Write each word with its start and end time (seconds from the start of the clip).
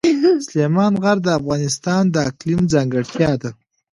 سلیمان 0.47 0.93
غر 1.03 1.17
د 1.23 1.27
افغانستان 1.39 2.03
د 2.09 2.15
اقلیم 2.29 2.61
ځانګړتیا 2.73 3.31
ده. 3.41 3.51